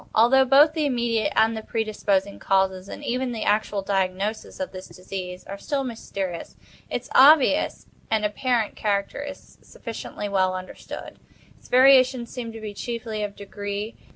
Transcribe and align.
Although 0.15 0.45
both 0.45 0.73
the 0.73 0.87
immediate 0.87 1.31
and 1.35 1.55
the 1.55 1.61
predisposing 1.61 2.39
causes, 2.39 2.89
and 2.89 3.03
even 3.05 3.33
the 3.33 3.43
actual 3.43 3.83
diagnosis, 3.83 4.59
of 4.59 4.71
this 4.71 4.87
disease 4.87 5.43
are 5.43 5.59
still 5.59 5.83
mysterious, 5.83 6.55
its 6.89 7.07
obvious 7.13 7.85
and 8.09 8.25
apparent 8.25 8.75
character 8.75 9.21
is 9.21 9.59
sufficiently 9.61 10.27
well 10.27 10.55
understood. 10.55 11.19
Its 11.55 11.67
variations 11.67 12.31
seem 12.31 12.51
to 12.51 12.59
be 12.59 12.73
chiefly 12.73 13.21
of 13.21 13.35
degree. 13.35 13.95